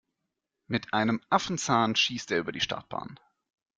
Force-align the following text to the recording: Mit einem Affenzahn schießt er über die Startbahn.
Mit 0.65 0.95
einem 0.95 1.21
Affenzahn 1.29 1.95
schießt 1.95 2.31
er 2.31 2.39
über 2.39 2.51
die 2.51 2.59
Startbahn. 2.59 3.19